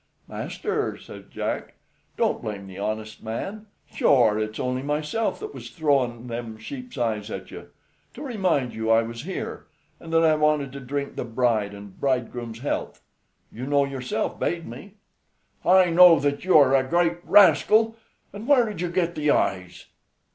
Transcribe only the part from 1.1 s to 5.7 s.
Jack, "don't blame the honest man. Sure it's only myself that was